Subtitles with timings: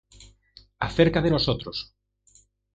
[0.79, 1.93] Acerca de nosotros